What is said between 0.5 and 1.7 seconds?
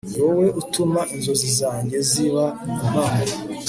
utuma inzozi